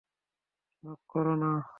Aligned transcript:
Knock 0.83 0.99
কোরো 1.07 1.33
না। 1.35 1.51